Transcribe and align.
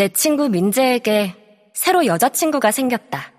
내 0.00 0.08
친구 0.08 0.48
민재에게 0.48 1.34
새로 1.74 2.06
여자친구가 2.06 2.70
생겼다. 2.70 3.34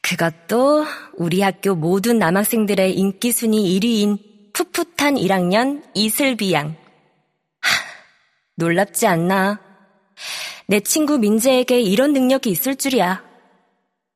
그것도 0.00 0.86
우리 1.12 1.42
학교 1.42 1.74
모든 1.74 2.18
남학생들의 2.18 2.94
인기 2.94 3.32
순위 3.32 3.78
1위인 3.78 4.18
풋풋한 4.54 5.16
1학년 5.16 5.82
이슬비 5.92 6.54
양. 6.54 6.74
하, 7.60 7.70
놀랍지 8.54 9.06
않나? 9.06 9.60
내 10.68 10.80
친구 10.80 11.18
민재에게 11.18 11.82
이런 11.82 12.14
능력이 12.14 12.48
있을 12.48 12.76
줄이야. 12.76 13.22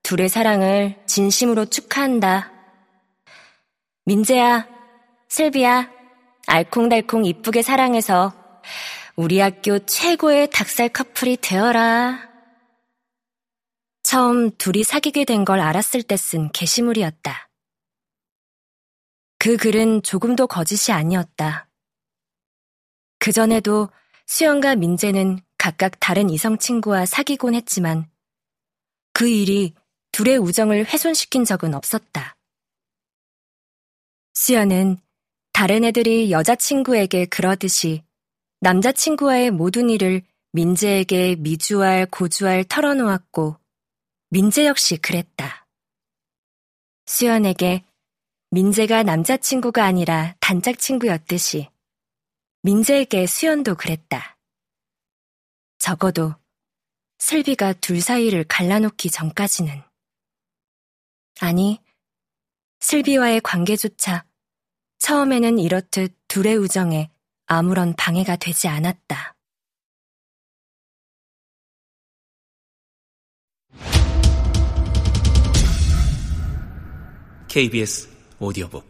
둘의 0.02 0.30
사랑을 0.30 0.96
진심으로 1.04 1.66
축하한다. 1.66 2.50
민재야, 4.06 4.66
슬비야, 5.28 5.90
알콩달콩 6.46 7.26
이쁘게 7.26 7.60
사랑해서 7.60 8.39
우리 9.20 9.38
학교 9.38 9.78
최고의 9.78 10.48
닭살 10.48 10.88
커플이 10.88 11.36
되어라. 11.36 12.30
처음 14.02 14.50
둘이 14.56 14.82
사귀게 14.82 15.26
된 15.26 15.44
걸 15.44 15.60
알았을 15.60 16.02
때 16.04 16.16
쓴 16.16 16.50
게시물이었다. 16.52 17.50
그 19.38 19.58
글은 19.58 20.04
조금도 20.04 20.46
거짓이 20.46 20.94
아니었다. 20.94 21.68
그전에도 23.18 23.90
수영과 24.26 24.74
민재는 24.74 25.40
각각 25.58 26.00
다른 26.00 26.30
이성 26.30 26.56
친구와 26.56 27.04
사귀곤 27.04 27.54
했지만 27.54 28.10
그 29.12 29.28
일이 29.28 29.74
둘의 30.12 30.38
우정을 30.38 30.86
훼손시킨 30.86 31.44
적은 31.44 31.74
없었다. 31.74 32.38
수연은 34.32 34.96
다른 35.52 35.84
애들이 35.84 36.30
여자친구에게 36.30 37.26
그러듯이 37.26 38.02
남자친구와의 38.62 39.52
모든 39.52 39.88
일을 39.88 40.20
민재에게 40.52 41.34
미주알 41.36 42.04
고주알 42.06 42.64
털어놓았고 42.64 43.56
민재 44.28 44.66
역시 44.66 44.98
그랬다. 44.98 45.66
수연에게 47.06 47.84
민재가 48.50 49.02
남자친구가 49.02 49.84
아니라 49.84 50.36
단짝 50.40 50.78
친구였듯이 50.78 51.70
민재에게 52.60 53.26
수연도 53.26 53.74
그랬다. 53.76 54.38
적어도 55.78 56.34
슬비가 57.18 57.72
둘 57.72 58.02
사이를 58.02 58.44
갈라놓기 58.44 59.10
전까지는. 59.10 59.82
아니, 61.40 61.82
슬비와의 62.80 63.40
관계조차 63.40 64.26
처음에는 64.98 65.58
이렇듯 65.58 66.14
둘의 66.28 66.56
우정에 66.56 67.10
아무런 67.52 67.94
방해가 67.96 68.36
되지 68.36 68.68
않았다. 68.68 69.34
KBS 77.48 78.08
오디오북 78.38 78.88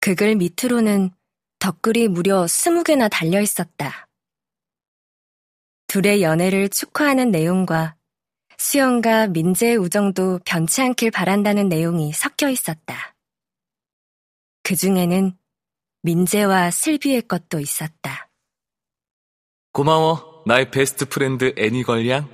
그글 0.00 0.36
밑으로는 0.36 1.10
덧글이 1.58 2.08
무려 2.08 2.46
스무 2.46 2.82
개나 2.82 3.08
달려 3.08 3.42
있었다. 3.42 4.08
둘의 5.88 6.22
연애를 6.22 6.70
축하하는 6.70 7.30
내용과 7.30 7.95
수영과 8.58 9.26
민재의 9.26 9.76
우정도 9.76 10.40
변치 10.44 10.82
않길 10.82 11.10
바란다는 11.10 11.68
내용이 11.68 12.12
섞여 12.12 12.48
있었다. 12.48 13.14
그 14.62 14.74
중에는 14.74 15.36
민재와 16.02 16.70
슬비의 16.70 17.22
것도 17.28 17.60
있었다. 17.60 18.28
고마워, 19.72 20.42
나의 20.46 20.70
best 20.70 21.08
friend 21.08 21.54
애니걸 21.56 22.08
양. 22.08 22.28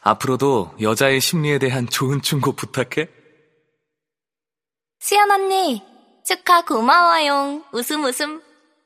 앞으로도 0.00 0.76
여자의 0.80 1.20
심리에 1.20 1.58
대한 1.58 1.88
좋은 1.88 2.20
충고 2.20 2.52
부탁해. 2.52 3.08
수연 5.00 5.30
언니, 5.30 5.82
축하 6.24 6.62
고마워요. 6.64 7.64
웃음 7.72 8.04
웃음. 8.04 8.42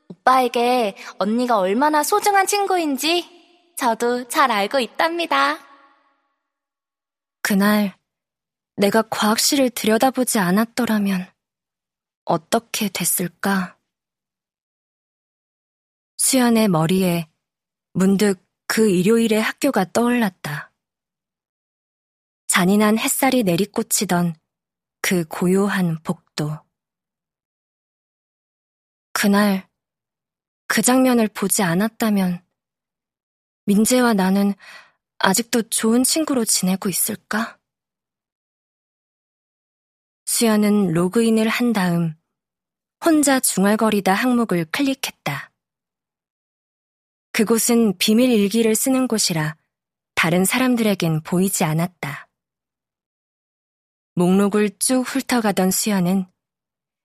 오빠에게 0.08 0.96
언니가 1.18 1.58
얼마나 1.58 2.02
소중한 2.02 2.46
친구인지 2.46 3.74
저도 3.76 4.28
잘 4.28 4.50
알고 4.52 4.78
있답니다. 4.78 5.58
그날 7.42 7.98
내가 8.76 9.02
과학실을 9.02 9.70
들여다보지 9.70 10.38
않았더라면 10.38 11.30
어떻게 12.24 12.88
됐을까? 12.88 13.78
수연의 16.18 16.68
머리에 16.68 17.28
문득 17.92 18.40
그 18.66 18.88
일요일의 18.88 19.42
학교가 19.42 19.92
떠올랐다. 19.92 20.72
잔인한 22.46 22.98
햇살이 22.98 23.42
내리꽂히던 23.42 24.36
그 25.00 25.24
고요한 25.24 26.00
복도. 26.02 26.58
그날 29.12 29.68
그 30.68 30.80
장면을 30.80 31.28
보지 31.28 31.62
않았다면 31.62 32.42
민재와 33.66 34.14
나는 34.14 34.54
아직도 35.24 35.62
좋은 35.70 36.02
친구로 36.02 36.44
지내고 36.44 36.88
있을까? 36.88 37.56
수연은 40.26 40.92
로그인을 40.94 41.48
한 41.48 41.72
다음 41.72 42.14
혼자 43.04 43.38
중얼거리다 43.38 44.12
항목을 44.12 44.64
클릭했다. 44.72 45.52
그곳은 47.30 47.96
비밀 47.98 48.30
일기를 48.32 48.74
쓰는 48.74 49.06
곳이라 49.06 49.56
다른 50.16 50.44
사람들에겐 50.44 51.22
보이지 51.22 51.62
않았다. 51.62 52.28
목록을 54.16 54.70
쭉 54.80 55.02
훑어가던 55.02 55.70
수연은 55.70 56.26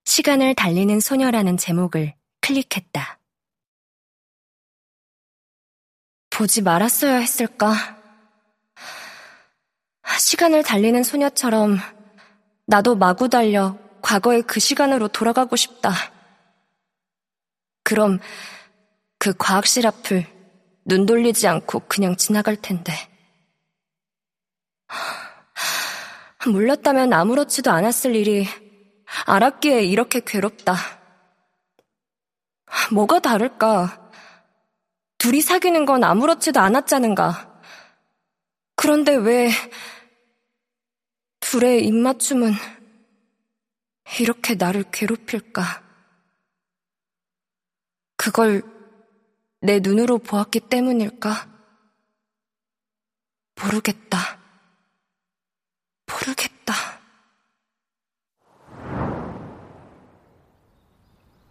시간을 0.06 0.56
달리는 0.56 1.00
소녀라는 1.00 1.58
제목을 1.58 2.16
클릭했다. 2.42 3.20
보지 6.32 6.64
말았어야 6.64 7.18
했을까? 7.18 7.97
시간을 10.20 10.64
달리는 10.64 11.04
소녀처럼 11.04 11.78
나도 12.66 12.96
마구 12.96 13.30
달려 13.30 13.78
과거의 14.02 14.44
그 14.44 14.60
시간으로 14.60 15.08
돌아가고 15.08 15.56
싶다. 15.56 15.92
그럼 17.84 18.20
그 19.20 19.34
과학실 19.38 19.88
앞을 19.88 20.26
눈 20.86 21.06
돌리지 21.06 21.48
않고 21.48 21.82
그냥 21.88 22.16
지나갈 22.16 22.56
텐데. 22.56 22.94
몰랐다면 26.46 27.12
아무렇지도 27.14 27.72
않았을 27.72 28.16
일이 28.16 28.48
알았기에 29.26 29.84
이렇게 29.84 30.22
괴롭다. 30.26 30.76
뭐가 32.92 33.20
다를까? 33.20 34.12
둘이 35.18 35.42
사귀는 35.42 35.86
건 35.86 36.04
아무렇지도 36.04 36.60
않았자는가? 36.60 37.62
그런데 38.76 39.16
왜 39.16 39.50
둘의 41.50 41.86
입맞춤은 41.88 42.52
이렇게 44.20 44.56
나를 44.56 44.84
괴롭힐까? 44.92 45.82
그걸 48.18 48.64
내 49.62 49.80
눈으로 49.80 50.18
보았기 50.18 50.60
때문일까? 50.60 51.48
모르겠다. 53.64 54.37